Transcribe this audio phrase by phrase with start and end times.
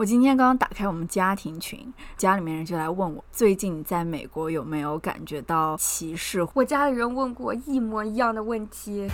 [0.00, 1.78] 我今天刚刚打开我们家庭群，
[2.16, 6.40] 家里面人就来问我，最近在美国有没有感觉到歧视？
[6.54, 9.06] 我家里人问过一模一样的问题。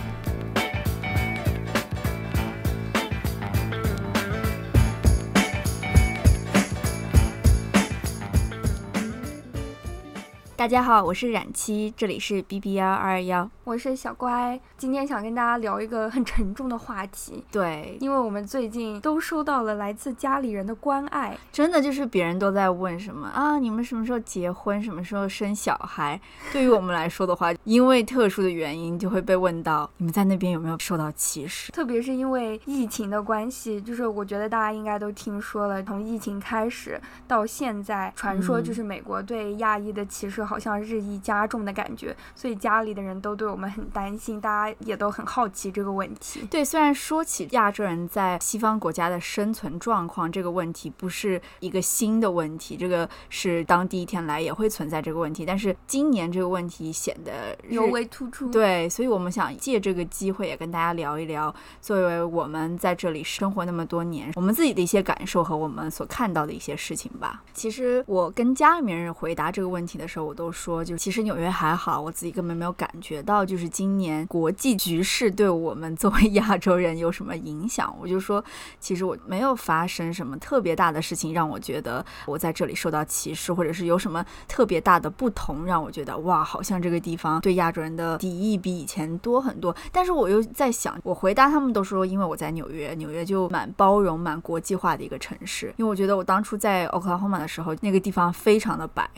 [10.67, 14.59] 大家好，我是冉七，这里是 B B 幺二二幺，我是小乖。
[14.77, 26.19] 今天想跟大家聊一个很沉重的话题，对，因为我们最近都收到了来自家里人的关爱，真的就是别人都在问什么啊，你们什么时候结婚，什么时候生小孩？
[26.51, 31.71] 对于我们来说的话， 因为特殊的原因，就会被问到你们在那边有没有受到歧视？
[31.71, 40.43] 特别是因为疫情的关系，就是我觉得大家应该都听说了，从疫情开始到现在，传说就是美国对亚裔的歧视。
[40.43, 46.47] 好像日益加重的感觉，所以家里的人都对我们很担心，大家也都很好奇这个问题。
[46.49, 58.49] 对，虽然说起亚洲人在西方国家的生存状况这个问题不是一个新的问题，这个是当第一天来也会存在这个问题，但是今年这个问题显得尤为突出。
[58.49, 67.43] 对，所以我们想借这个机会也跟大家聊一聊，作为我们在这里生活那么多年，我们自己的一些感受和我们所看到的一些事情吧。
[67.53, 70.36] 其实我跟家里面人回答这个问题的时候，我。
[70.37, 77.93] 都说，就其实纽约还好，我自己根本没有感觉到，就是今年国际局势对我们作为亚洲人有什么影响。
[77.99, 78.43] 我就说，
[78.79, 89.75] 其实我没有发生什么特别大的事情，让我觉得我在这里受到歧视，或者是有什么特别大的不同，让我觉得哇，好像这个地方对亚洲人的敌意比以前多很多。
[89.91, 95.73] 但是我又在想，我回答他们都说，因为我在纽约，纽约就蛮包容、蛮国际化的一个城市。
[95.77, 99.09] 因为我觉得我当初在 Oklahoma 的时候，那个地方非常的白。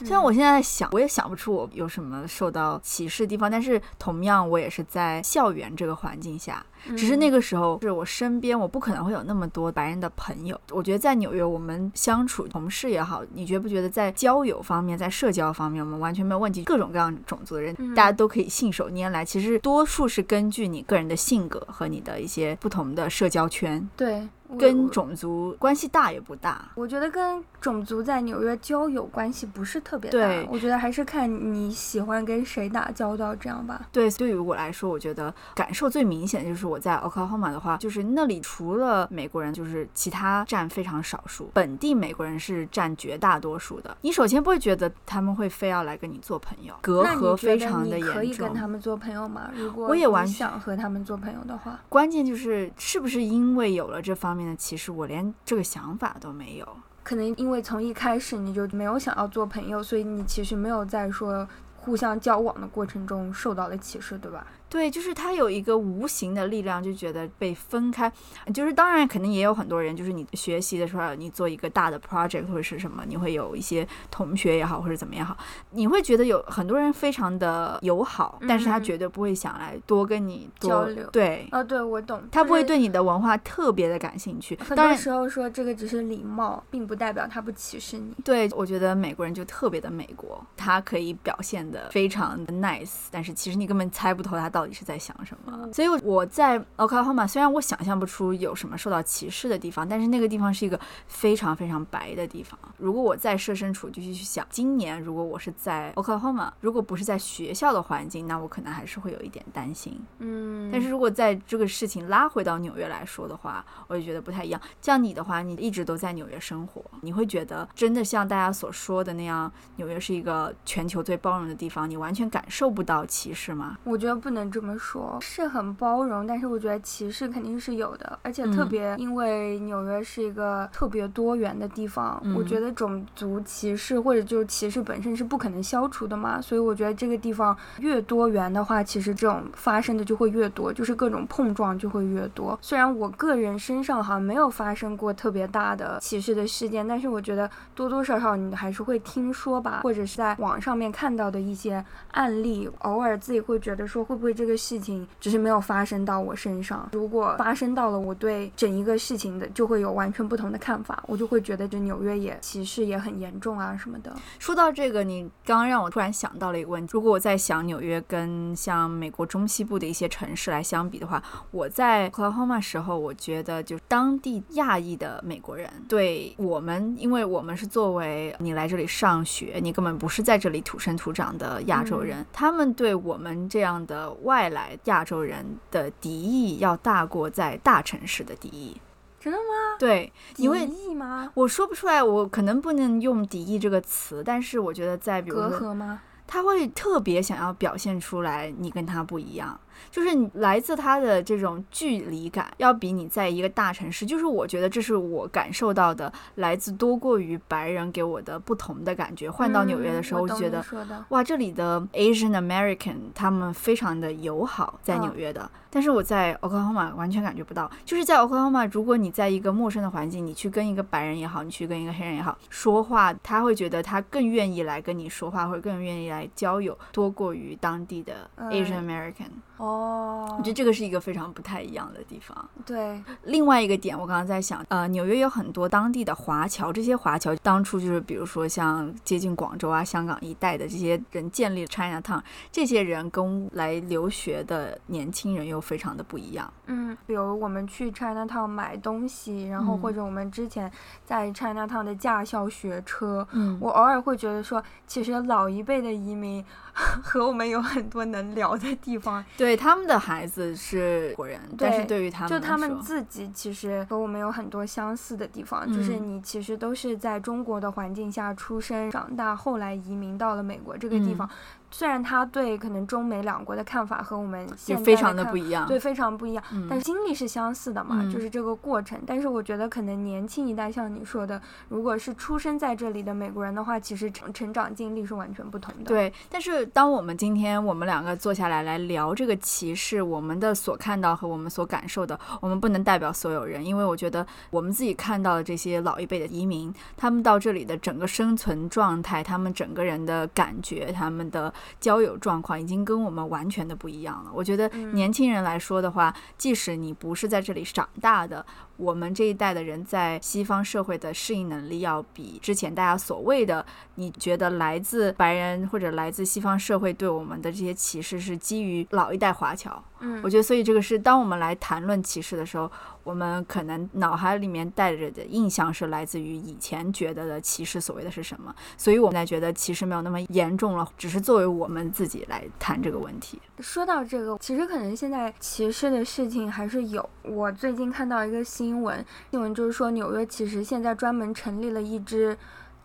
[0.00, 6.64] 虽然我现在想，我也想不出我有什么受到歧视的地方，但是同样我也是在校园这个环境下，
[6.96, 10.60] 只是那个时候是我身边，我不可能会有那么多白人的朋友。
[10.70, 16.64] 我觉得在纽约，我们相处同事也好，你觉不觉得在交友方面，在社交方面，我们完全没有问题？
[16.64, 19.24] 各种各样种族的人，大家都可以信手拈来。
[19.24, 23.88] 其实多数是根据你个人的性格和你的一些不同的社交圈。
[23.96, 24.28] 对。
[24.60, 30.16] 跟种族关系大也不大，我觉得跟种族在纽约交友关系不是特别大。
[30.16, 33.88] 对，我觉得还是看你喜欢跟谁打交道这样吧。
[33.90, 43.96] 对，对于我来说，我觉得感受最明显的就是我在 Oklahoma 的话，就是那里除了美国人，就是其他占非常少数，本地美国人是占绝大多数的。
[44.02, 48.14] 你首先不会觉得他们会非要来跟你做朋友，隔阂非常的严重。
[48.14, 49.50] 可以跟他们做朋友吗？
[49.56, 54.36] 如果我也完想和他们做朋友的话，关键就是是不是因为有了这方。
[54.36, 56.68] 面的歧视，我连这个想法都没有。
[57.02, 64.46] 可能因为从一开始你就没有想要做朋友，所以你其实没有在说互相交往的过程中受到了歧视，对吧？
[64.76, 68.12] 对，就是他有一个无形的力量，就觉得被分开。
[68.52, 75.34] 就是当然，肯定也有很多人，就是你学习的时候，你做一个大的 project 或者是什么，你会有一些同学也好，或者怎么样好，
[75.70, 81.08] 你会觉得有很多人非常的友好，但是他绝对不会想来多跟你交流。
[81.10, 82.22] 对，啊，对我懂。
[82.30, 84.58] 他不会对你的文化特别的感兴趣。
[84.62, 88.12] 很多时候说这个只是礼貌，并不代表他不歧视你。
[88.22, 94.65] 对，我觉得美国人就特别的美国，他可以表现的非常的 nice，但是其实你根本猜不透他到。
[94.66, 95.72] 到底是在想什么？
[95.72, 102.58] 所以我在 Oklahoma，虽然我想象不出有什么受到歧视的地方，但是那个地方是一个非常非常白的地方。
[102.78, 110.04] 如果我再设身处地去想，今年如果我是在 Oklahoma，如果不是在学校的环境，那我可能还是会有一点担心。
[110.18, 114.60] 嗯，但是如果在这个事情拉回到纽约来说的话，我就觉得不太一样。
[114.82, 123.78] 像你的话，你一直都在纽约生活，你会觉得真的像大家所说的那样，纽约是一个全球最包容的地方，你完全感受不到歧视吗？
[123.84, 124.45] 我觉得不能。
[124.50, 142.58] 这么说，是很包容，但是我觉得歧视肯定是有的，而且特别因为纽约是一个特别多元的地方，我觉得种族歧视或者就是歧视本身是不可能消除的嘛，所以我觉得这个地方越多元的话，其实这种发生的就会越多，就是各种碰撞就会越多。
[142.62, 154.46] 虽然我个人身上好像没有发生过特别大的歧视的事件，但是我觉得多多少少你还是会听说吧，或者是在网上面看到的一些案例，偶尔自己会觉得说会不会这。
[154.46, 156.88] 个事情只是没有发生到我身上。
[156.92, 161.02] 如果发生到了，我对整一个事情的就会有完全不同的看法。
[161.08, 164.14] 我就会觉得这纽约也歧视也很严重啊什么的。
[164.38, 166.92] 说到这个，你刚刚让我突然想到了一个问题。
[166.92, 188.80] 如果我在想纽约跟像美国中西部的一些城市来相比的话，我在 Oklahoma 时候，我觉得就当地亚裔的美国人对我们，因为我们是作为你来这里上学，你根本不是在这里土生土长的亚洲人，他们对我们这样的外来亚洲人的敌意要大过在大城市的敌意。
[189.18, 189.76] 真的吗？
[189.78, 191.30] 对，因为敌意吗？
[191.34, 196.00] 我说不出来，我可能不能用敌意这个词，但是我觉得在比如隔说，阂吗？
[196.26, 199.58] 他会特别想要表现出来你跟他不一样。
[199.90, 209.30] 就是你来自他的这种距离感，要比你在一个大城市，就是我觉得这是我感受到的来自多过于白人给我的不同的感觉。
[209.30, 210.64] 换到纽约的时候，我就觉得
[211.08, 215.50] 哇，这里的 Asian American 他们非常的友好，在纽约的。
[215.68, 217.70] 但是我在 Oklahoma 完全感觉不到。
[217.84, 229.28] 就是在 Oklahoma，如果你在一个陌生的环境，你去跟一个白人也好，你去跟一个黑人也好说话，他会觉得他更愿意来跟你说话，或者更愿意来交友，多过于当地的 Asian American。
[229.66, 232.48] 哦，我觉得这个是一个非常不太一样的地方。
[232.64, 242.22] 对，另外一个点，我刚刚在想，呃，纽约有很多当地的华侨，这些华侨当初就是比如说像接近广州啊、香港一带的这些人建立 China Town，
[242.52, 246.52] 这些人跟来留学的年轻人又非常的不一样。
[246.66, 250.70] 嗯，比如我们去 China Town 买东西，然后嗯或者我们之前
[251.04, 256.44] 在 China Town 的驾校学车，嗯我偶尔会觉得说，其实老一辈的移民
[257.02, 271.30] 和我们有很多能聊的地方，对，他们的孩子是国人，但是对于他们就他们自己其实和我们有很多相似的地方，就是嗯你其实都是在中国的环境下出生长大，后来移民到了美国这个地嗯方。
[271.76, 275.68] 虽然他对可能中美两国的看法和我们现在非常的不一样。
[275.68, 276.42] 对，非常不一样。
[276.50, 278.98] 嗯但是经历是相似的嘛，嗯就是这个过程。
[279.06, 281.38] 但是我觉得可能年轻一代像你说的，
[281.68, 304.30] 如果是出生在这里的美国人的话，其实成成长经历是完全不同的。，对，但是当我们今天我们两个坐下来来聊这个歧视，我们的所看到和我们所感受的，我们不能代表所有人，因为我觉得我们自己看到的这些老一辈的移民，他们到这里的整个生存状态，他们整个人的感觉，他们的交友状况，已经跟我们完全的不一样了。
[304.34, 308.44] 我觉得嗯年轻人来说的话，即使你不是在这里长大的，
[308.76, 313.64] 我们这一代的人在西方社会的适应能力，要比之前大家所谓的
[313.96, 319.82] 你觉得来自白人或者来自西方社会对我们的这些歧视是基于老一代华侨。
[320.00, 322.70] 嗯我觉得，所以这个是当我们来谈论歧视的时候，
[323.02, 333.40] 我们可能脑海里面带着的印象是来自于以前觉得的歧视所谓的是什么，所以我们才觉得歧视没有那么严重了，只是作为我们自己来谈这个问题。
[333.60, 337.08] 说到这个，其实可能现在歧视的事情还是有。
[337.22, 342.36] 我最近看到一个新闻，新闻就是说纽约其实现在专门成立了一支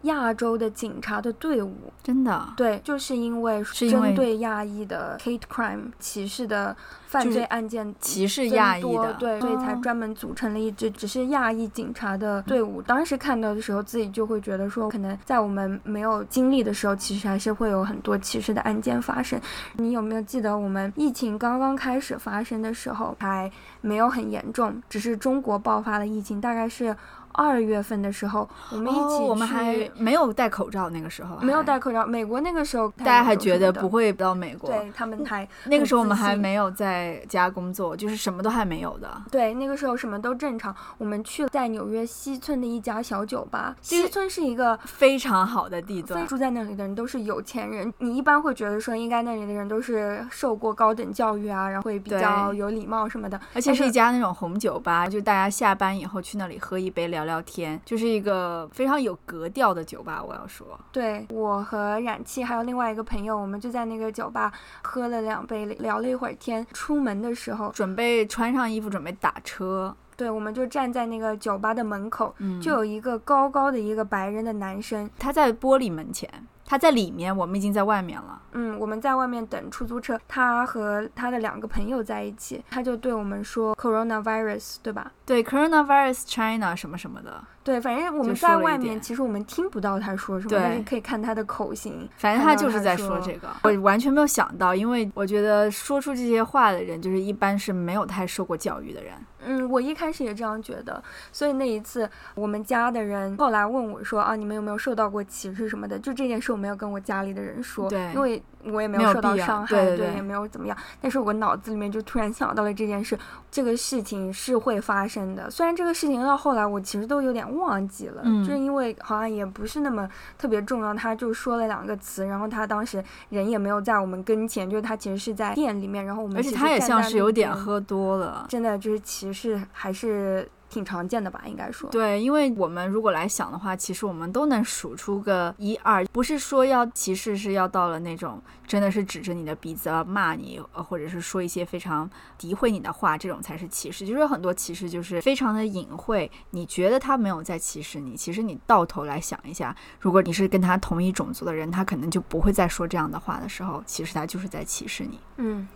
[0.03, 1.75] 亚洲的警察的队伍。
[2.03, 6.75] 真的，对，就是因为针对亚裔的 hate crime 歧视的
[7.05, 12.81] 犯罪案件歧视亚裔的，多对，所以才哦专门组成了一支只是亚裔警察的队伍。
[12.81, 19.39] 当时看到的时候，自己就会觉得说，可能在我们没有经历的时候，其实还是会有很多歧视的案件发生。
[19.77, 23.51] 你有没有记得我们疫情刚刚开始发生的时候，还
[23.81, 26.95] 没有很严重，只是中国爆发了疫情，大概是
[27.33, 32.05] 二月份的时候，我们一起哦，我们去还没有戴口罩，那个时候没有戴口罩。
[32.05, 34.69] 美国那个时候大家还觉得不会，到美国。
[34.69, 39.09] 对他们还那个时候我们还没有在家工作，就是什么都还没有的。
[39.31, 40.75] 对，那个时候什么都正常。
[40.97, 43.75] 我们去了在纽约西村的一家小酒吧。
[43.81, 53.39] 西村是一个非常好的地段，住在那里的人都是有钱人，你一般会觉得说，应该那里的人都是受过高等教育啊，然后会比较有礼貌什么的。
[53.53, 60.23] 而且是一家那种红酒吧，就大家下班以后去那里喝一杯聊聊聊天，就是一个非常有格调的酒吧。
[60.23, 64.51] 我要说，对我和冉气还有另外一个朋友，我们就在那个酒吧
[64.81, 66.65] 喝了两杯，聊了一会儿天。
[66.73, 76.29] 出门的时候，准备穿上衣服准备打车，对，我们就站在那个酒吧的门口，嗯，就有一个高高的一个白人的男生，他在玻璃门前，
[76.71, 78.41] 他在里面，我们已经在外面了。
[78.53, 85.11] 嗯，我们在外面等出租车，他和他的两个朋友在一起，他就对我们说 coronavirus，对吧？
[85.25, 92.09] 对，coronavirus China 什么什么的，对，反正我们在外面，其实我们听不到他说什么，但是可以看他的口型。
[92.17, 93.47] 反正他就是在说这个。
[93.63, 99.13] 我完全没有想到，因为我觉得说出这些话的人，就是一般是没有太受过教育的人。
[99.43, 105.97] 嗯，我一开始也这样觉得，所以那一次我们家的人后来问我说啊，你们有没有受到过歧视什么的？
[105.97, 110.77] 就这件事我没有跟我家里的人说，对因为我也没没有受到伤害，对对对也没有怎么样。
[111.01, 113.17] 但是我脑子里面就突然想到了这件事，
[113.49, 115.49] 这个事情是会发生的。
[115.49, 128.45] 虽然这个事情到后来我其实都有点忘记了，嗯就是因为好像也不是那么特别重要，他就说了两个词，然后他当时人也没有在我们跟前，就是他其实是在店里面，然后我们而且其实他也像是有点喝多了。
[128.49, 131.89] 真的就是歧视还是挺常见的吧，应该说。
[131.91, 142.09] 对，因为我们如果来想的话，其实我们都能数出个一二，不是说要歧视，是要到了那种真的是指着你的鼻子要骂你，或者是说一些非常
[142.39, 144.07] 诋毁你的话，这种才是歧视。
[144.07, 155.19] 就是有很多歧视就是非常的隐晦，你觉得他没有在歧视你，其实你到头来想一下，如果你是跟他同一种族的人，他可能就不会再说这样的话的时候，其实他就是在歧视你。
[155.35, 155.67] 嗯。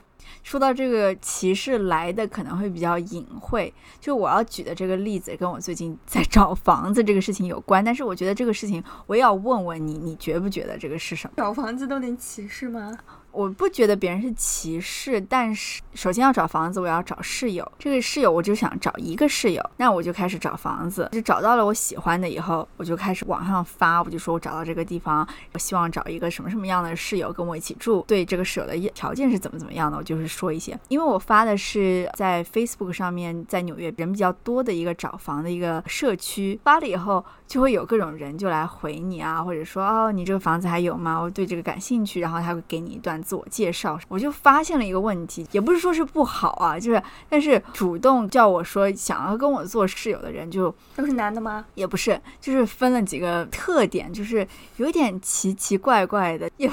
[0.44, 11.34] 说到这个歧视来的可能会比较隐晦，就我要举的这个例子跟我最近在找房子这个事情有关，但是我觉得这个事情我也要问问你，你觉不觉得这个是什么？
[11.38, 12.96] 找房子都能歧视吗？
[13.36, 17.70] 我不觉得别人是歧视，但是首先要找房子，我要找室友。
[17.78, 30.80] 这个室友我就想找一个室友，那我就开始找房子，就找到了我喜欢的以后，我就开始网上发，我就说我找到这个地方，我希望找一个什么什么样的室友跟我一起住，对这个舍的条件是怎么怎么样的，我就是说一些。
[30.88, 41.20] 因为我发的是在 Facebook 上面，在纽约人比较多的一个找房的一个社区，发了以后就会有各种人就来回你啊，或者说哦你这个房子还有吗？
[41.20, 43.22] 我对这个感兴趣，然后他会给你一段。
[43.26, 51.66] 自我介绍，我就发现了一个问题，也不是说是不好啊，就是但是主动叫我说想要跟我做室友的人，就都是男的吗？
[51.74, 56.70] 也不是，就是分了几个特点，就是有点奇奇怪怪的，也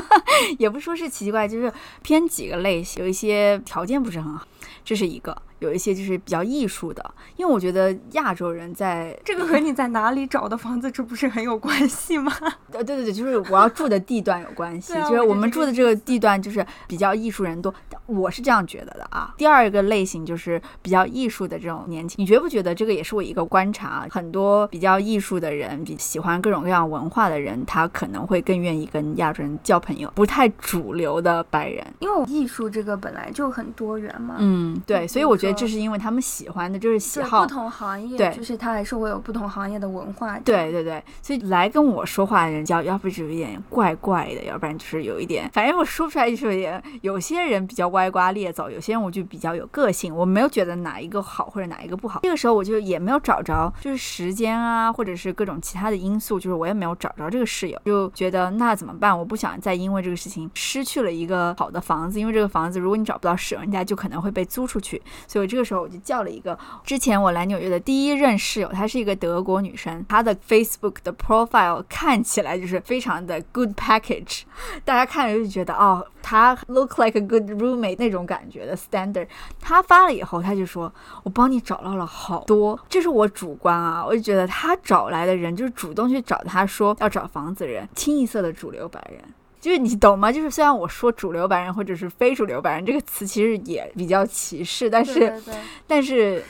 [0.58, 1.72] 也不说是奇奇怪，就是
[2.02, 4.46] 偏几个类型，有一些条件不是很好，
[4.84, 5.34] 这是一个。
[5.66, 7.04] 有一些就是比较艺术的，
[7.36, 12.32] 因为我觉得亚洲人在这个和你在哪里找的房子，这不是很有关系吗？
[12.72, 17.74] 呃，对对对，就是我要住的地段有关系，就是我们住的这个地段就是比较艺术人多，
[18.06, 19.34] 我是这样觉得的啊。
[19.36, 24.06] 第二个类型就是比较艺术的这种年轻，你觉不觉得这个也是我一个观察？
[24.10, 34.36] 很多比较艺术的人，比喜欢各种各样文化的人，他可能会更愿意跟亚洲人交朋友，不太主流的白人，因为艺术这个本来就很多元嘛。
[34.38, 35.55] 嗯，对，所以我觉得。
[35.56, 40.38] 这是因为他们喜欢的，就是喜好不同行业，对，就是他还是会有不同行业的文化。
[40.40, 46.82] 对对对，所以来跟我说话的人，叫要不就有点怪怪的，要不然就是有一点，反正我说不出来，就是有点。
[47.02, 50.14] 有些人比较歪瓜裂枣，有些人我就比较有个性。
[50.14, 52.20] 我没有觉得哪一个好或者哪一个不好。
[52.22, 59.16] 这个时候我就也没有找着，就是时间啊，或者是各种其他的因素，就是我也没有找着这个室友，就觉得那怎么办？
[59.16, 65.00] 我不想再因为这个事情失去了一个好的房子，因为这个房子如果你找不到室友，人家就可能会被租出去。
[65.26, 65.35] 所以。
[65.36, 74.44] 所以这个时候我就叫了一个之前我来纽约的第一任室友，她是一个德国女生，她的 Facebook 的 profile 看起来就是非常的 good package，
[74.82, 79.28] 大家看着就觉得哦，她 look like a good roommate 那种感觉的 standard。
[79.60, 80.90] 她发了以后，她就说
[81.22, 89.22] 我帮你找到了好多，这是我主观啊，我就觉得她找来的人就是主动去找她说要找房子人，清一色的主流白人。
[89.66, 90.30] 就是你懂吗？
[90.30, 95.42] 就是虽然我说主流白人或者是非主流白人这个词其实也比较歧视，但是
[95.88, 96.40] 但是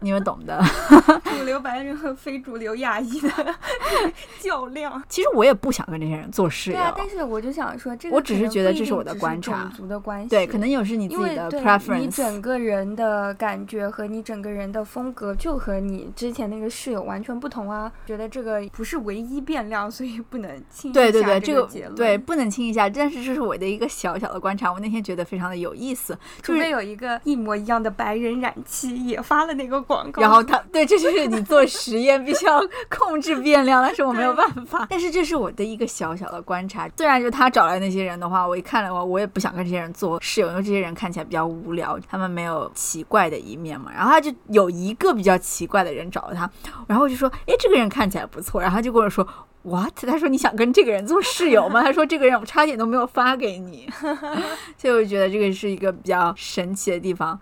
[0.00, 0.60] 你们懂的。
[1.38, 3.30] 主流白人和非主流亚裔的
[4.40, 5.00] 较量。
[5.08, 6.76] 其实我也不想跟这些人做室友。
[6.76, 9.62] 对啊，但是我就想说，这个我只是觉得这是我的观察。
[9.62, 10.28] 种族的关系。
[10.28, 11.98] 对，可能有是你自己的 preference。
[11.98, 17.92] 你整个人的感觉和你整个人的风格就和你之前那个室友完全不同啊！
[18.06, 22.55] 觉得这个不是唯一变量，所以不能轻易对对对，这个对不能。
[22.56, 24.72] 听一下，但是这是我的一个小小的观察。
[24.72, 34.86] 我那天觉得非常的有意思，就是有一个一模一样的白人染漆也发了那个广告，然后他对，这就是你做实验必须要控制变量，但是我没有办法。
[34.88, 36.88] 但是这是我的一个小小的观察。
[36.96, 43.92] 虽然就他找来那些人的话，我一看的话，我也不想跟这些人做室友，因为这些人看起来比较无聊，他们没有奇怪的一面嘛。
[43.94, 46.50] 然后他就有一个比较奇怪的人找了他，
[46.86, 49.26] 然后我就说，哎，这个人看起来不错，然后他就跟我说。
[49.66, 50.06] What？
[50.06, 51.82] 他说你想跟这个人做室友吗？
[51.82, 53.88] 他说这个人我差点都没有发给你，
[54.78, 57.38] 所以我觉得这个是一个比较神奇的地方。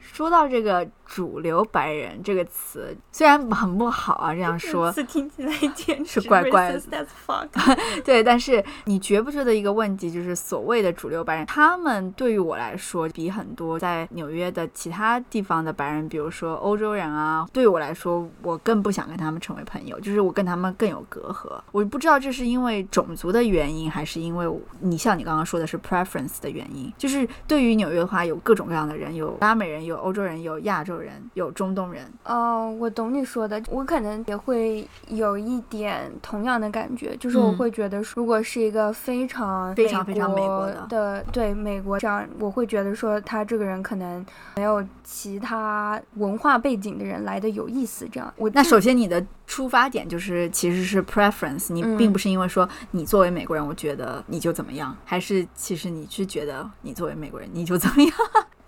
[0.00, 0.86] 说到这个。
[1.12, 7.06] 主流白人这个词虽然很不好啊，这样说词听起来简直是怪怪的。
[8.02, 21.60] 对，但是你觉不觉得一个问题就是所谓的主流白人，他们对于我来说，比很多在纽约的其他地方的白人，比如说欧洲人啊，对于我来说，我更不想跟他们成为朋友，就是我跟他们更有隔阂。
[21.72, 24.50] 我不知道这是因为种族的原因，还是因为
[24.80, 26.90] 你像你刚刚说的是 preference 的原因。
[26.96, 31.01] 就是对于纽约的话，有各种各样的人，有拉美人，有欧洲人，有亚洲人。
[31.02, 44.24] 人有中东人哦，我懂你说的，我可能也会有一点同样的感觉，就是我会觉得，如果是一个非常非常非常美国的，对美国这样，我会觉得说他这个人可能
[44.56, 48.08] 没有其他文化背景的人来的有意思。
[48.10, 58.12] 这样，我那首先你的出发点就是其实是 preference，你并不是因为说你作为美国人，我觉得你就怎么样，还是其实你是觉得你作为美国人你就怎么样。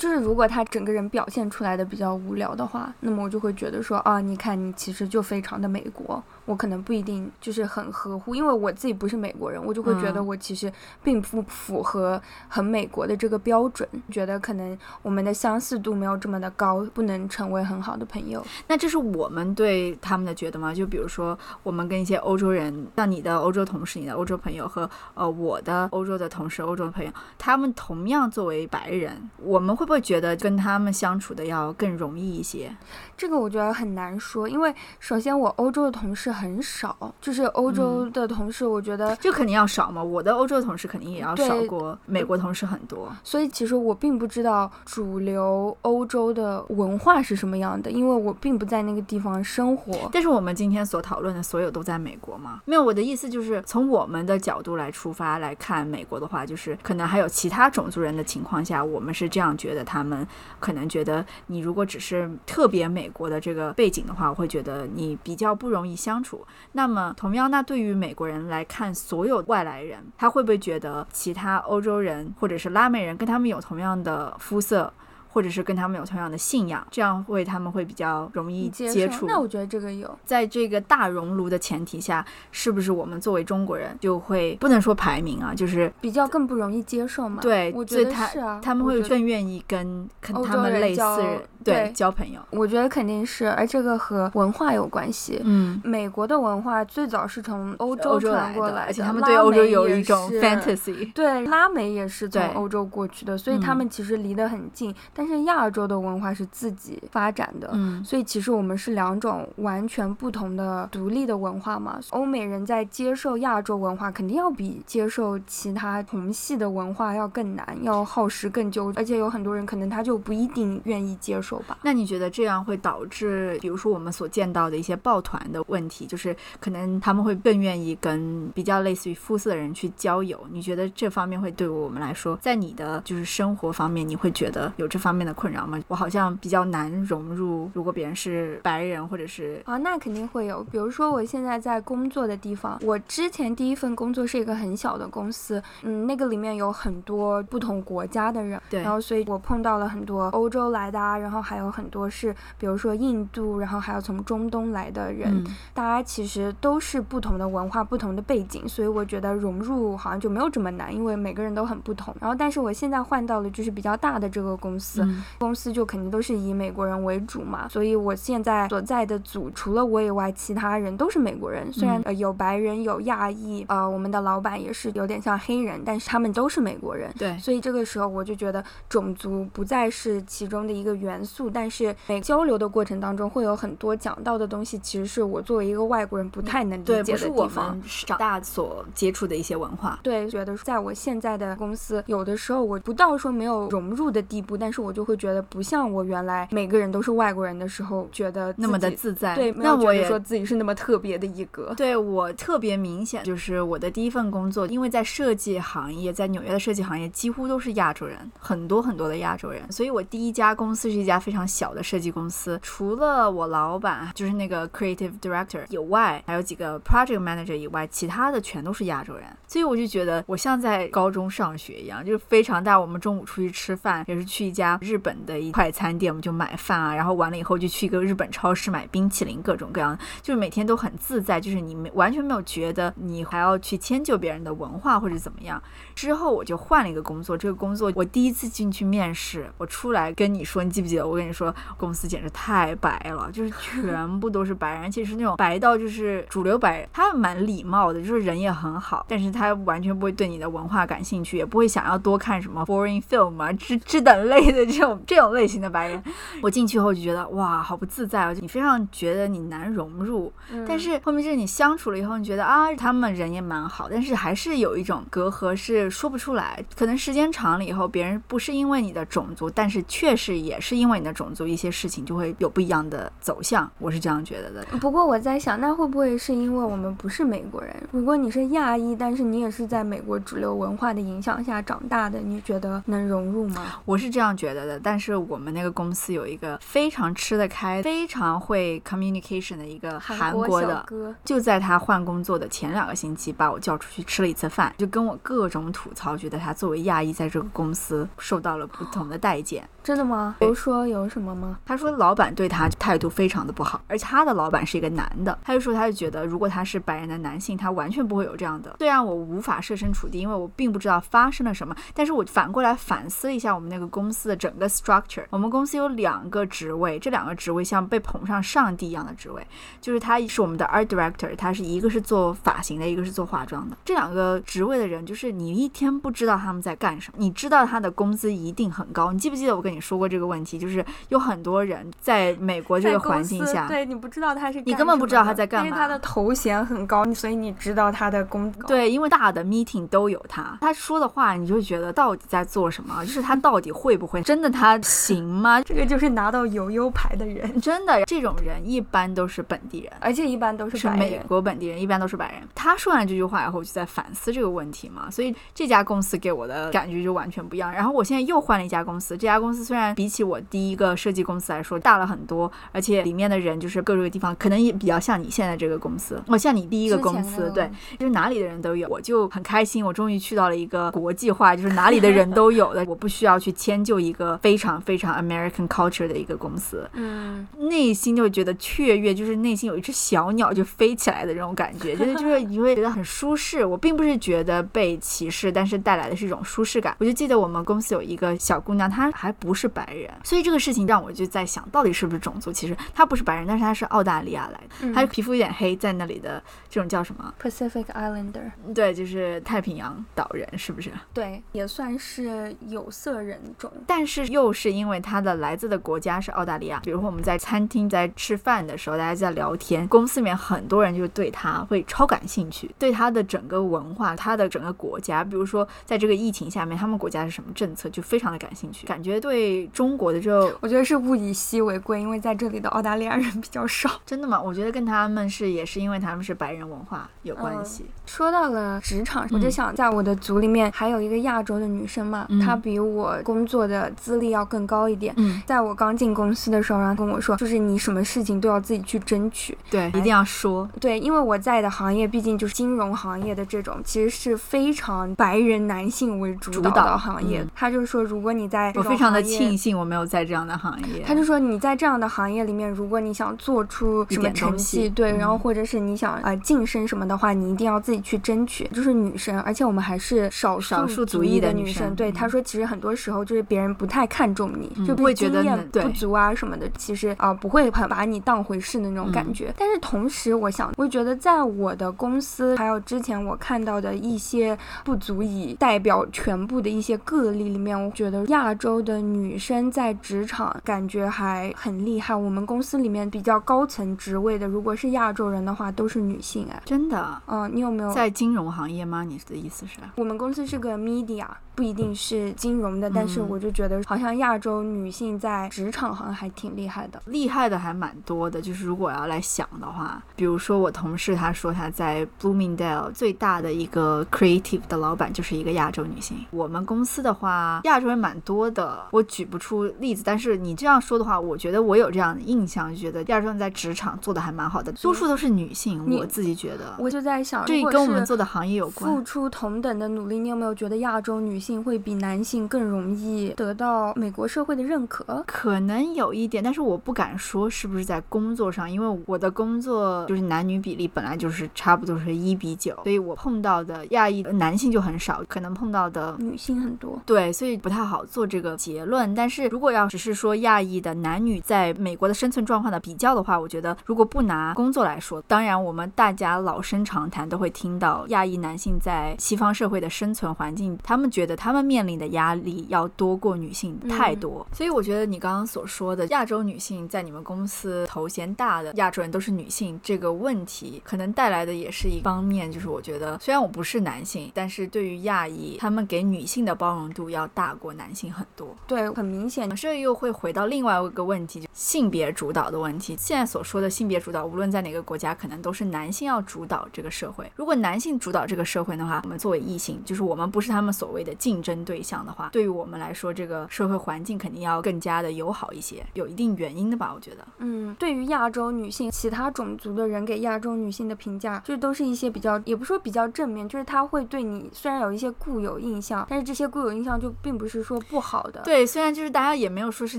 [0.05, 6.23] 就是如果他整个人表现出来的比较无聊的话，那么我就会觉得说啊，你看你其实就非常的美国。
[6.45, 10.73] 我可能不一定就是很合乎，因为我自己不是美国人，我就会觉得我其实
[11.03, 18.45] 并不符合很美国的这个标准，觉得可能我们的相似度没有这么的高，不能成为很好的朋友。
[18.69, 20.75] 那这是我们对他们的觉得吗？
[20.75, 32.75] 就比如说我们跟一些欧洲人，像你的欧洲同事、你的欧洲朋友和呃我的欧洲的同事、欧洲的朋友，他们同样作为白人，我们会不会觉得跟他们相处的要更容易一些？
[33.17, 40.03] 这个我觉得很难说，因为首先我欧洲的同事很少，就是欧洲的同事，我觉得就肯定要少嘛。
[40.03, 50.11] 我的欧洲同事肯定也要少过美国同事很多，所以其实我并不知道主流欧洲的文化是什么样的，因为我并不在那个地方生活。
[50.13, 52.61] 但是我们今天所讨论的所有都在美国吗？
[52.65, 60.27] 没有，我的意思就是从我们的角度来出发来看美国的话，就是可能还有其他种族人的情况下，我们是这样觉得，他们
[60.59, 63.05] 可能觉得你如果只是特别美。
[63.05, 66.24] 美国的这个背景的话，我会觉得你比较不容易相
[66.73, 74.93] 那么，同样，那对于美国人来看，所有外来人，他会不会觉得其他欧洲人或者是拉美人跟他们有同样的肤色？
[75.35, 79.27] 或者是跟他们有同样的信仰，这样会他们会比较容易接触。
[79.27, 87.43] 那我觉得这个有，在这个大熔炉的前提下，是不是我们作为中国人就会不能说排名啊，就是比较更不容易接受嘛？
[87.43, 92.41] 对，我觉得是啊，他们会更愿意跟跟他们类似人对交朋友。
[92.51, 95.41] 我觉得肯定是，而这个和文化有关系。
[95.45, 101.13] 嗯，美国的文化最早是从欧洲传过来的，而且他们对欧洲有一种 fantasy。
[101.13, 104.95] 对，拉美也是从欧洲过去的，所以他们其实离得很近。
[105.13, 111.99] 但是亚洲的文化是自己发展的，嗯，所以其实我们是两种完全不同的独立的文化嘛。
[112.11, 121.79] 欧美人在接受亚洲文化，肯定要比接受其他同系的文化要更难，要耗时更久，而且有很多人可能他就不一定愿意接受吧。
[121.83, 130.39] 那你觉得这样会导致，比如说我们所见到的一些抱团的问题，就是可能他们会更愿意跟比较类似于肤色的人去交友？
[130.51, 135.81] 你觉得这方面会对我们来说，在你的就是生活方面，你会觉得有这方面的困扰吗？
[135.87, 140.65] 我好像比较难融入，如果别人是白人或者是啊，那肯定会有。
[140.65, 162.13] 比如说我现在在工作的地方，我之前第一份工作是一个很小的公司，嗯，那个里面有很多不同国家的人，对，然后所以我碰到了很多欧洲来的啊，然后还有很多是比如说印度，然后还有从中东来的人，大家其实都是不同的文化、不同的背景，所以我觉得融入好像就没有这么难，因为每个人都很不同。
[162.21, 165.04] 然后但是我现在换到了就是比较大的这个公司，
[165.39, 165.85] 公司就。
[165.85, 171.71] 肯定都是以美国人为主嘛，所以我现在所在的组除了我以外，其他人都是美国人。
[171.71, 177.13] 虽然呃有白人有亚裔，呃我们的老板也是有点像黑人，但是他们都是美国人。
[177.19, 187.21] 对，所以这个时候我就觉得种族不再是其中的一个元素，但是每交流的过程当中会有很多讲到的东西，其实是我作为一个外国人不太能理解的地方。
[187.21, 189.99] 不是我们长大所接触的一些文化。
[190.03, 195.91] 对，觉得在我现在的公司，有的时候我不到说没有融入的地步，但是我就会觉得不像。
[195.91, 199.35] 我原来每个人都是外国人的时候，觉得那么的自在。
[199.35, 201.73] 对，那我也说自己是那么特别的一个。
[201.77, 209.61] 对我特别明显，就是我的第一份工作，因为在设计行业，在纽约的设计行业几乎都是亚洲人，很多很多的亚洲人。
[209.71, 219.25] 所以我第一家公司是一家非常小的设计公司，除了我老板就是那个 creative director 以外，还有几个 project manager 以外，其他的全都是亚洲人。
[219.47, 222.75] 所以我就觉得我像在高中上学一样，就是非常大。
[222.75, 225.55] 我们中午出去吃饭，也是去一家日本的一。
[225.55, 235.63] 快餐店我们就买饭啊，然后完了以后就去一个日本超市买冰淇淋，各种各样，就是每天都很自在，就是你没完全没有觉得你还要去迁就别人的文化或者怎么样。
[235.95, 241.07] 之后我就换了一个工作，这个工作我第一次进去面试，我出来跟你说，你记不记得？
[241.07, 255.55] 我跟你说，公司简直太白了，就是全部都是白人，而且是那种白到就是主流白人，他蛮礼貌的，就是人也很好，但是他完全不会对你的文化感兴趣，也不会想要多看什么 foreign film 啊，之之等类的这种这种类型。
[255.65, 256.03] 的白人，
[256.43, 258.35] 我进去后就觉得哇，好不自在啊！
[258.41, 260.31] 你非常觉得你难融入，
[260.69, 266.63] 但是后面就是你相处了以后，你觉得啊，他们人也蛮好，但是还是有一种隔阂，是说不出来。
[266.77, 273.71] 可能时间长了以后，别人不是因为你的种族，但是确实也是因为你的种族，一些事情就会有不一样的走向。
[273.79, 274.67] 我是这样觉得的。
[274.79, 277.75] 不过我在想，那会不会是因为我们不是美国人？
[277.91, 283.65] 如果你是亚裔，但是你也是在美国主流文化的影响下长大的，你觉得能融入吗？
[283.87, 284.81] 我是这样觉觉得的。
[284.81, 290.87] 但是我们那个公司有一个非常吃得开、非常会 communication 的一个韩国的，
[291.25, 299.69] 就在他换工作的前两个星期，把我叫出去吃了一次饭，就跟我各种吐槽，觉得他作为亚裔在这个公司受到了不同的待见。
[299.85, 300.35] 真的吗？
[300.39, 301.59] 比如说有什么吗？
[301.67, 305.39] 他说老板对他态度非常的不好，而且他的老板是一个男的。
[305.45, 308.77] 他就说他就觉得如果他是白人的男性，他完全不会有这样的。
[308.79, 315.25] 虽然我无法设身处地，因为我并不知道发生了什么，但是我反过来反思一下我们那个公司的整个 structure。
[315.31, 319.47] 我们公司有两个职位，这两个职位像被捧上上帝一样的职位，
[319.81, 323.75] 就是他是我们的 art director，他是一个是做发型的，一个是做化妆的。
[323.87, 329.13] 这两个职位的人，就是你一天不知道他们在干什么，你知道他的工资一定很高。
[329.13, 330.59] 你记不记得我跟你说过这个问题？
[330.59, 335.67] 就是有很多人在美国这个环境下，对你不知道他是，你根本不知道他在干嘛。
[335.67, 338.61] 因为他的头衔很高，所以你知道他的工资。
[338.67, 343.03] 对，因为大的 meeting 都有他，他说的话你就觉得到底在做什么？
[343.07, 344.51] 就是他到底会不会真的？
[344.51, 345.61] 他行吗？
[345.63, 352.43] 这个就是拿到有优牌的人， 真的这种人一般都是本地人，而且一般都是美国本地人，一般都是白人。
[352.55, 355.11] 他说完这句话以后，我就在反思这个问题嘛。
[355.11, 357.73] 所以这家公司给我的感觉就完全不一样。
[357.73, 367.69] 然后我现在又换了一家公司，这家公司虽然比起我第一个设计公司来说大了很多，而且里面的人就是各个地方可能也比较像你现在这个公司，哦，像你第一个公司，对，
[367.99, 383.65] 就是哪里的人都有，我就很开心，我终于去到了一个国际化，就是哪里的人都有的， 我不需要去迁就一个非常非常 American culture 的一个公司，嗯，内心就觉得雀跃，就是内心有一只小鸟就飞起来的这种感觉， 就是就是你会觉得很舒适。
[383.65, 386.95] 我并不是觉得被歧视，但是带来的是一种舒适感。
[386.99, 392.77] 我就记得我们公司有一个小姑娘，她还不是白人，所以这个事情让我就在想到底是不是种族歧视。
[392.95, 400.91] 她不是白人，但是她是澳大利亚来的，她皮肤有点黑，在那里的这种叫什么 Pacific Islander，对，就是太平洋岛人，是不是？
[401.13, 406.81] 对，也算是有色人种，但是又是因为他的来自的国家是澳大利亚。
[406.85, 418.87] 比如说我们在餐厅在吃饭的时候，大家在聊天，公司里面很多人就对他会超感兴趣，对他的整个文化，他的整个国家，比如说在这个疫情下面，他们国家是什么政策，就非常的感兴趣。
[418.87, 423.91] 感觉对中国的就，我觉得是物以稀为贵，因为在这里的澳大利亚人比较少。
[424.05, 424.41] 真的吗？
[424.41, 427.87] 我觉得跟他们是也是因为他们是白人文化有关系。
[428.07, 435.15] 说到了职场，我就想在我的组里面还有一个亚洲的女生嘛，她比我工作的资历要更高一点。
[435.17, 440.69] 嗯，在我刚进公司的时候，然后跟我说，就是你什么事情都要自己去争取，对，一定要说。
[440.81, 447.47] 对，因为我在的行业毕竟就是金融行业的这种，其实是非常白人男性为主导的行业。
[447.55, 451.03] 他就说，如果你在我非常的庆幸我没有在这样的行业。
[451.07, 458.69] 他就说你在这样的行业里面，如果你想做出什么成绩，对，然后或者是你想呃晋升什么的话，你一定要自己去争取。
[458.73, 461.95] 就是女生，而且我们还是少数族裔的女生。
[461.95, 465.43] 对，他说，其实很多时候就是别人不太看重你，就不会觉得
[465.73, 466.69] 不足啊什么的。
[466.77, 469.53] 其实啊，不会很把你当回事的那种感觉。
[469.59, 482.15] 但是同时，我想，我觉得在我的公司，还有之前我看到的一些不足以代表全部的一些个例里面，我觉得亚洲的女生在职场感觉还很厉害。
[482.15, 487.23] 我们公司里面比较高层职位的，如果是亚洲人的话，都是女性哎，真的。
[487.27, 489.05] 嗯，你有没有在金融行业吗？
[489.05, 489.79] 你的意思是？
[489.97, 491.27] 我们公司是个 media。
[491.57, 498.41] 不一定是金融的，但是我就觉得好像亚洲女性在职场好像还挺厉害的，厉害的还蛮多的。
[498.41, 506.17] 就是如果要来想的话，比如说我同事她说她在 Bloomingdale 最大的一个 creative 的老板就是一个亚洲女性。
[506.31, 515.85] 我们公司的话，亚洲人蛮多的，我举不出例子，但是你这样说的话，我觉得我有这样的印象，就觉得亚洲人在职场做的还蛮好的，多数都是女性。
[515.97, 518.91] 我自己觉得，我就在想，这跟我们做的行业有关。
[518.91, 521.45] 付出同等的努力，你有没有觉得亚洲女性？
[521.45, 523.64] 性会比男性更容易得到
[523.97, 537.01] 美国社会的认可，可能有一点，但是我不敢说是不是在工作上，因为我的工作就是男女比例本来就是差不多是一比九，所以我碰到的亚裔男性就很少，可能碰到的女性很多。
[537.05, 539.15] 对，所以不太好做这个结论。
[539.15, 551.35] 但是如果要只是说亚裔的男女在美国的生存状况的比较的话，我觉得如果不拿工作来说，当然我们大家老生常谈都会听到亚裔男性在西方社会的生存环境，他们觉得。
[551.37, 568.55] 他们面临的压力要多过女性太多，所以我觉得你刚刚所说的亚洲女性在你们公司头衔大的亚洲人都是女性这个问题，可能带来的也是一方面，就是我觉得虽然我不是男性，但是对于亚裔，他们给女性的包容度要大过男性很多。
[568.67, 572.95] 对，很明显，这又会回到另外一个问题，就性别主导的问题。
[572.99, 577.31] 现在所说的性别主导，无论在哪个国家，可能都是男性要主导这个社会。
[577.35, 581.15] 如果男性主导这个社会的话，我们作为异性，就是我们不是他们所谓的。
[581.15, 586.93] 竞争对象的话，对于我们来说，这个的社会环境肯定要更加的友好一些，有一定原因的吧？
[586.95, 587.27] 我觉得。
[587.39, 598.41] 嗯，对于亚洲女性，其他种族的人给亚洲女性的评价，就都是一些比较，也不说比较正面，就是他会对你虽然有一些固有印象，但是这些固有印象就并不是说不好的。
[598.45, 599.99] 对，虽然就是大家也没有说是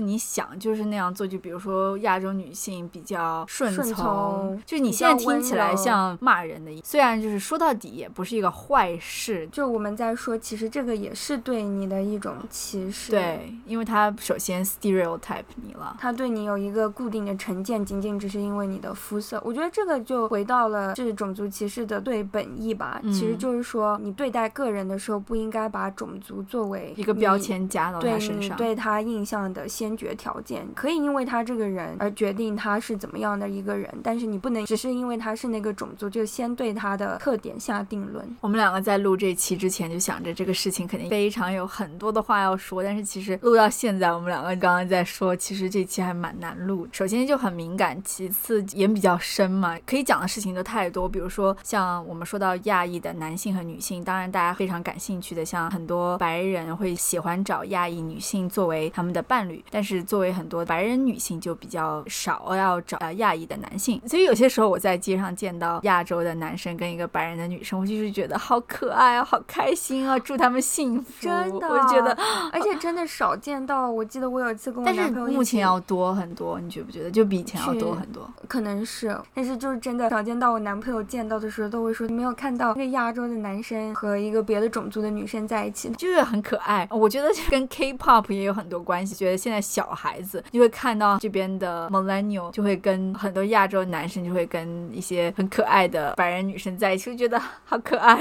[0.00, 9.48] 你想就是那样做，就比如说亚洲女性比较顺从，就你现在听起来像骂人的，虽然就是说到底也不是一个坏事。
[9.52, 13.10] 就我们在说，其实这个也是对你的一种歧视。
[13.10, 13.35] 对，
[13.66, 19.40] 因为他首先 stereotype 你了，他对你有一个固定的成见，仅仅只是因为你的肤色。
[19.44, 30.66] 我觉得这个就回到了是种族歧视的对本意吧，其实就是说你对待个人的时候不应该把种族作为一个标签加到他身上，对他印象的先决条件。
[30.74, 38.24] 可以因为他这个人而决定他是怎么样的一个人，但是你不能只是因为他是那个种族就先对他的特点下定论。
[38.40, 46.86] 我们两个在录这期之前就想着这个事情肯定非常有很多的话要说，但是其实录到现在，我们两个刚刚在说，其实这期还蛮难录。
[46.92, 51.08] 首先就很敏感，其次也比较深嘛，可以讲的事情都太多。
[51.08, 64.00] 比如说像我们说到亚裔的男性和女性，当然大家非常感兴趣的，像很多白人会喜欢找亚裔女性作为他们的伴侣，但是作为很多白人女性就比较少要找呃亚裔的男性。
[64.06, 71.06] 所以有些时候我在街上见到亚洲的男生跟一个白人的女生，我就是觉得好可爱啊，好开心啊，祝他们幸福。
[71.20, 72.16] 真的，我觉得，
[72.52, 73.90] 而且真的少见到。
[73.90, 77.10] 我记得我有一次跟我男朋友，但是目前要多很多，你觉不觉得？
[77.10, 78.28] 就比以前要多很多。
[78.46, 86.86] 可能是，但是就是真的少见到我男朋友见到的时候都会说，没有看到一个亚洲的男生和一个别的种族的女生在一起，就是很可爱。
[86.90, 89.14] 我觉得跟 K-pop 也有很多关系。
[89.14, 98.18] 觉得现在小孩子就会看到这边的 Millennial 就会跟很多亚洲男生就会跟一些很可爱的白人女生在一起，就觉得好可爱。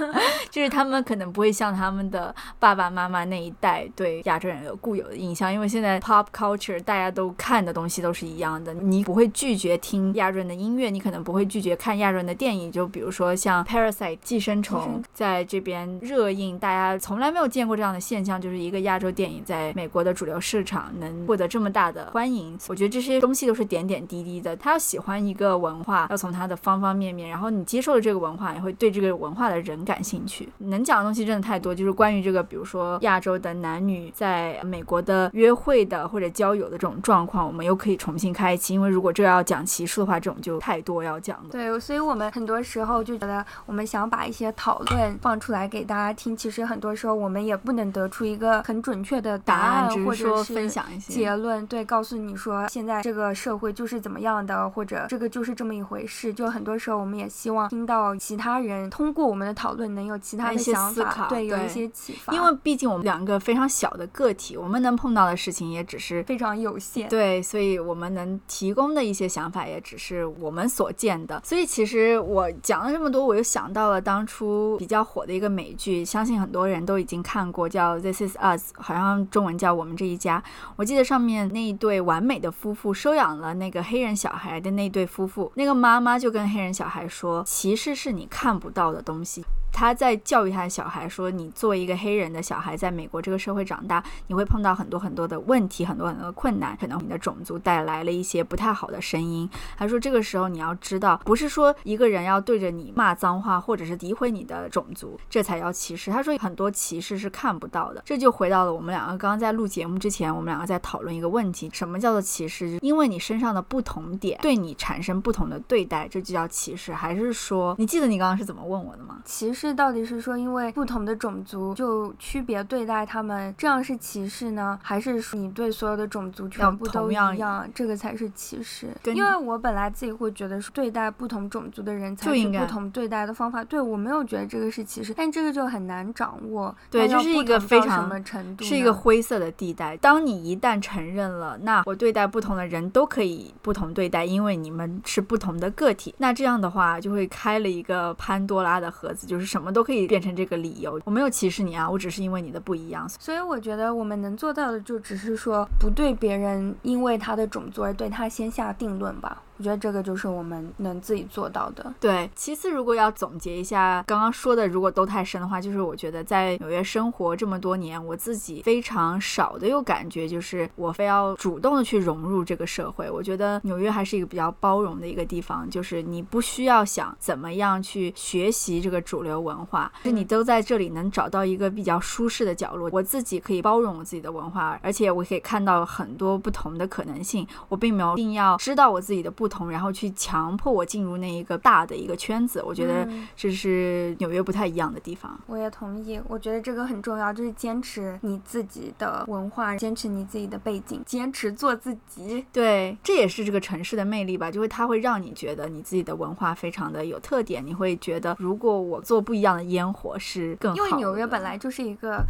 [0.50, 12.70] 就是他们可能不会像他们的爸爸妈妈那一代对亚洲人有固有的印象，因为现在 pop culture 大家都看的东西都是一样的，你不会拒绝听亚洲人的音乐，你可能不会拒绝看亚洲人的电影。
[12.70, 22.58] 就比如说像 Parasite 寄生虫在这边热映，大家从来没有见过这样的现象，就是一个亚洲电影在美国的主流市场能获得这么大的欢迎。
[22.68, 24.56] 我觉得这些东西都是点点滴滴的。
[24.56, 30.48] 他要喜欢一个文化，要从他的方方面面，然后你接受了这个文化，也会对这个文化的人感兴趣。
[30.58, 38.72] 能讲的东西真的太多，就是关于这个，比如说亚洲的男女在美国的约会的或者交友的这种状况，我们又可以重新开一期。
[38.72, 41.50] 因为如果这要讲歧视的话，这种就太多要讲了。
[41.50, 51.66] 对，所以我们很多时候就觉得，我们想把一些讨论放出来给大家听，其实很多时候我们也不能得出一个很准确的答案，或者是分享一些结论。
[51.66, 56.32] 对，告诉你说现在这个社会就是怎么样的，或者这个就是这么一回事。
[56.32, 62.32] 就很多时候我们也希望听到其他人通过我们的讨论能有其他的想法，对，有一些启发。
[62.32, 67.08] 因为毕竟我们两个非常小的个体，我们能碰到的事情也只是非常有限。
[67.08, 71.40] 对，所以我们能提供的一些想法也只是我们所见的。
[71.44, 80.42] 所以其实我讲了这么多，我又想到了当初比较火的一个美剧，相信很多人都已经看过，叫《This Is Us》，好像中文叫《我们这一家》。
[80.76, 112.78] 我记得上面那一对完美的夫妇收养了那个黑人小孩的那对夫妇，那个妈妈就跟黑人小孩说：“歧视是你看不到的东西。”他在教育他的小孩说：“你作为一个黑人的小孩，在美国这个社会长大，你会碰到很多很多的问题，很多很多的困难，可能你的种族带来了一些不太好的声音。”他说：“这个时候你要知道，不是说一个人要对着你骂脏话，或者是诋毁你的种族，这才叫歧视。”他说：“很多歧视是看不到的。”这就回到了我们两个刚刚在录节目之前，我们两个在讨论一个问题：什么叫做歧视？
[112.80, 116.94] 因为你身上的不同点对你产生不同的对待，这就叫歧视？
[116.94, 119.20] 还是说，你记得你刚刚是怎么问我的吗？
[119.24, 120.36] 歧视视到底是说？
[120.36, 128.88] 因为不同的种族就区别对待他们，这样是歧视呢，还是你对所有的种族全部都一样，这个才是歧视？
[129.04, 136.74] 因为我本来自己会觉得是对待不同种族的人才是不同对待的方法，对我没有觉得这个是歧视，但这个就很难掌握。
[136.90, 138.64] 对，就是一个非常什么程度？
[138.64, 139.96] 是一个灰色的地带。
[139.98, 146.14] 当你一旦承认了，那我对待不同的人都可以不同对待，因为你们是不同的个体。
[146.18, 150.34] 那这样的话就会开了一个潘多拉的盒子，就是什么都可以变成。
[150.34, 153.08] 这个理由，我没有歧视你啊，我只是因为你的不一样。
[153.20, 159.40] 所以我觉得我们能做到的，就只是说不对别人因为他的种族而对他先下定论吧。
[159.56, 161.92] 我觉得这个就是我们能自己做到的。
[162.00, 173.10] 对，其次，如果要总结一下刚刚说的，如果都太深的话，就是我觉得在纽约生活这么多年，我自己非常少的有感觉，就是我非要主动的去融入这个社会。
[173.10, 182.88] 我觉得纽约还是一个比较包容的一个地方，就是你不需要想怎么样去学习这个主流文化，就你都在这里能找到一个比较舒适的角落。
[182.92, 187.46] 我自己可以包容我自己的文化，而且我可以看到很多不同的可能性。
[187.68, 192.62] 我并没有一定要知道我自己的不同，然后去强迫我进入那一个大的一个圈子。
[192.64, 195.38] 我觉得这是纽约不太一样的地方。
[195.46, 202.44] 我也同意，我觉得这个很重要，就是坚持你自己的文化，坚持你自己的背景，坚持做自己。
[202.52, 207.64] 对，这也是这个城市的魅力吧，就是它会让你觉得你自己的文化非常的有特点。
[207.66, 210.76] 你会觉得，如果我做不一样的烟火是更好。
[210.76, 212.24] 因为纽约本来就是一个。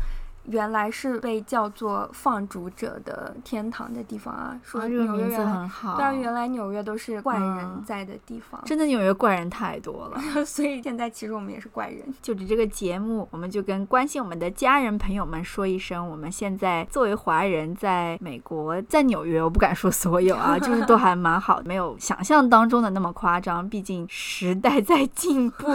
[0.46, 5.96] 原来是被叫做放逐者的天堂的地方啊，说纽约很好。
[5.98, 10.20] 但原来纽约都是怪人在的地方，真的纽约怪人太多了。
[10.44, 12.04] 所以现在其实我们也是怪人。
[12.20, 23.66] 就着这个节目，我们就跟关心我们的家人朋友们说一声，我们现在作为华人在美国，在纽约，我不敢说所有啊， 就是都还蛮好，没有想象当中的那么夸张。
[23.66, 25.66] 毕竟时代在进步。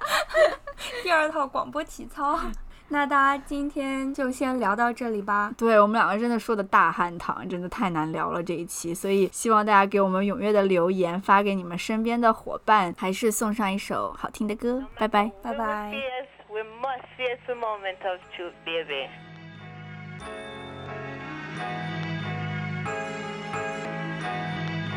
[1.02, 2.38] 第二套广播体操。
[2.88, 5.52] 那大家今天就先聊到这里吧。
[5.56, 14.82] 对我们两个真的说的大汉堂，真的太难聊了这一期，所以希望大家给我们踊跃的留言，发给你们身边的伙伴，还是送上一首好听的歌。
[14.98, 15.92] 拜拜，拜拜。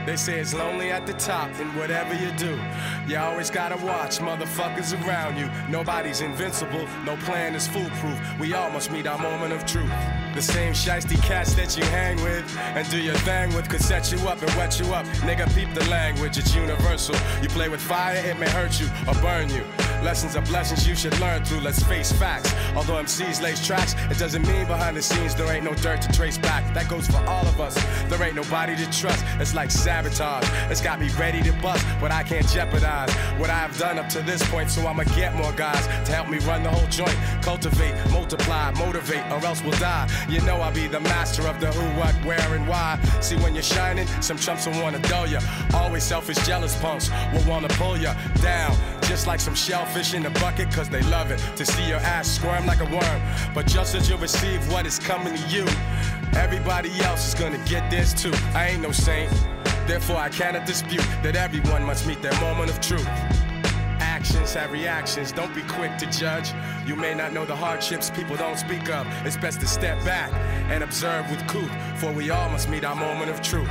[0.06, 2.60] They say it's lonely at the top, and whatever you do,
[3.08, 5.50] you always gotta watch motherfuckers around you.
[5.70, 8.20] Nobody's invincible, no plan is foolproof.
[8.40, 9.92] We all must meet our moment of truth.
[10.40, 14.10] The same shiesty cats that you hang with and do your thing with could set
[14.10, 15.06] you up and wet you up.
[15.28, 17.14] Nigga, peep the language, it's universal.
[17.42, 19.66] You play with fire, it may hurt you or burn you.
[20.02, 22.54] Lessons are blessings you should learn through, let's face facts.
[22.74, 26.12] Although MCs lace tracks, it doesn't mean behind the scenes there ain't no dirt to
[26.14, 26.74] trace back.
[26.74, 27.76] That goes for all of us.
[28.08, 29.26] There ain't nobody to trust.
[29.42, 30.48] It's like sabotage.
[30.72, 34.22] It's got me ready to bust, but I can't jeopardize what I've done up to
[34.22, 34.70] this point.
[34.70, 37.18] So I'ma get more guys to help me run the whole joint.
[37.42, 40.08] Cultivate, multiply, motivate, or else we'll die.
[40.30, 43.00] You know I'll be the master of the who, what, where, and why.
[43.20, 45.40] See when you're shining, some chumps will wanna dull ya.
[45.74, 48.76] Always selfish, jealous punks will wanna pull ya down
[49.10, 52.28] just like some shellfish in a bucket, cause they love it to see your ass
[52.28, 53.22] squirm like a worm.
[53.56, 55.66] But just as you receive what is coming to you,
[56.34, 58.32] everybody else is gonna get this too.
[58.54, 59.32] I ain't no saint,
[59.88, 63.10] therefore I cannot dispute that everyone must meet their moment of truth.
[64.20, 66.52] Actions have reactions, don't be quick to judge.
[66.86, 69.08] You may not know the hardships people don't speak of.
[69.26, 70.34] It's best to step back
[70.70, 73.70] and observe with cool, for we all must meet our moment of truth.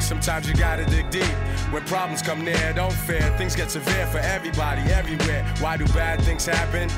[0.00, 1.34] Sometimes you gotta dig deep.
[1.70, 3.22] When problems come near, don't fear.
[3.38, 5.44] Things get severe for everybody, everywhere.
[5.60, 6.88] Why do bad things happen?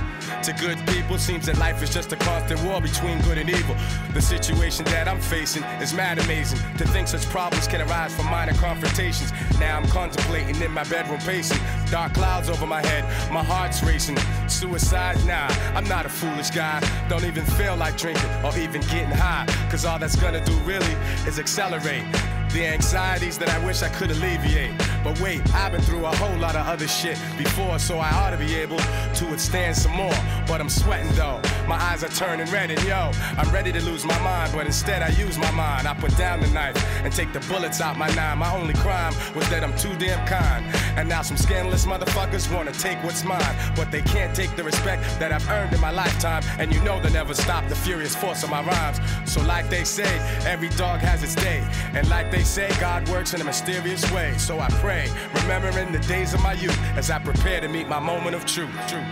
[0.43, 3.77] To good people, seems that life is just a constant war between good and evil.
[4.15, 6.59] The situation that I'm facing is mad amazing.
[6.79, 9.33] To think such problems can arise from minor confrontations.
[9.61, 11.61] Now I'm contemplating in my bedroom pacing.
[11.91, 14.17] Dark clouds over my head, my heart's racing.
[14.49, 15.17] Suicide?
[15.27, 16.81] Nah, I'm not a foolish guy.
[17.09, 19.47] Don't even feel like drinking or even getting high.
[19.71, 20.95] Cause all that's gonna do really
[21.27, 22.05] is accelerate
[22.53, 24.73] the anxieties that I wish I could alleviate.
[25.03, 28.31] But wait, I've been through a whole lot of other shit before, so I ought
[28.31, 30.15] to be able to withstand some more.
[30.47, 34.05] But I'm sweating though, my eyes are turning red, and yo, I'm ready to lose
[34.05, 35.89] my mind, but instead I use my mind.
[35.89, 38.39] I put down the knife and take the bullets out my nine.
[38.39, 40.65] My only crime was that I'm too damn kind.
[40.97, 45.03] And now some scandalous motherfuckers wanna take what's mine, but they can't take the respect
[45.19, 46.43] that I've earned in my lifetime.
[46.59, 49.01] And you know they'll never stop the furious force of my rhymes.
[49.25, 51.67] So, like they say, every dog has its day.
[51.95, 54.37] And like they say, God works in a mysterious way.
[54.39, 57.99] So I pray, remembering the days of my youth as I prepare to meet my
[57.99, 58.71] moment of truth.
[58.89, 59.05] truth.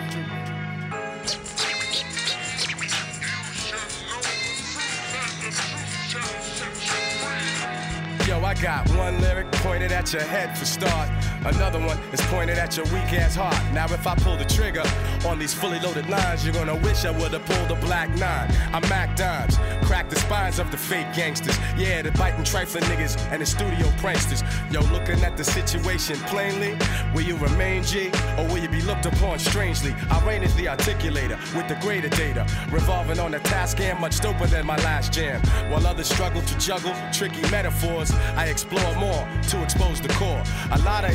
[8.27, 11.09] Yo, I got one lyric pointed at your head for start.
[11.45, 13.57] Another one is pointed at your weak ass heart.
[13.73, 14.83] Now, if I pull the trigger
[15.27, 18.51] on these fully loaded lines, you're gonna wish I would've pulled a black nine.
[18.75, 21.59] I'm Mac Dimes, crack the spines of the fake gangsters.
[21.79, 24.43] Yeah, the biting trifling niggas and the studio pranksters.
[24.71, 26.77] Yo, looking at the situation plainly,
[27.15, 29.95] will you remain G or will you be looked upon strangely?
[30.11, 34.19] I reign as the articulator with the greater data, revolving on a task and much
[34.21, 35.41] doper than my last jam.
[35.71, 40.43] While others struggle to juggle tricky metaphors, I explore more to expose the core.
[40.73, 41.11] A lot of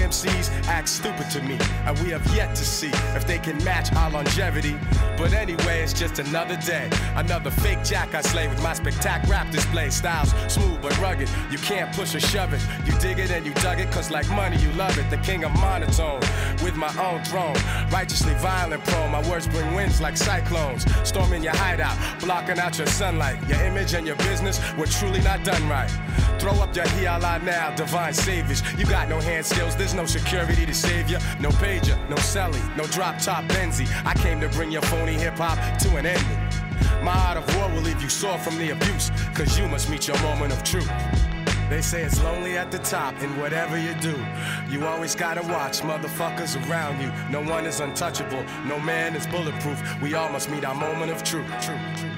[0.67, 4.11] act stupid to me, and we have yet to see if they can match our
[4.11, 4.77] longevity.
[5.17, 9.49] But anyway, it's just another day, another fake jack I slay with my spectac rap
[9.51, 9.89] display.
[9.89, 12.61] Styles smooth but rugged, you can't push or shove it.
[12.85, 15.09] You dig it and you dug it, cause like money, you love it.
[15.09, 16.21] The king of monotone,
[16.63, 17.55] with my own throne.
[17.91, 20.85] Righteously violent prone, my words bring winds like cyclones.
[21.07, 23.37] Storming your hideout, blocking out your sunlight.
[23.47, 25.91] Your image and your business were truly not done right.
[26.39, 28.61] Throw up your hiala now, divine saviors.
[28.77, 31.17] You got no hand skills, there's no security to save you.
[31.39, 33.87] No pager, no celly, no drop top Benzie.
[34.05, 37.03] I came to bring your phony hip hop to an ending.
[37.03, 40.07] My art of war will leave you sore from the abuse, cause you must meet
[40.07, 40.89] your moment of truth.
[41.69, 44.15] They say it's lonely at the top, and whatever you do,
[44.69, 47.11] you always gotta watch motherfuckers around you.
[47.31, 49.81] No one is untouchable, no man is bulletproof.
[50.01, 51.47] We all must meet our moment of truth.
[51.61, 52.14] truth, truth.